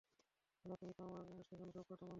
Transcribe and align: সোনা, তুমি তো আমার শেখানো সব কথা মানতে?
সোনা, 0.59 0.75
তুমি 0.75 0.93
তো 0.93 1.01
আমার 1.03 1.23
শেখানো 1.49 1.71
সব 1.71 1.85
কথা 1.89 2.03
মানতে? 2.03 2.09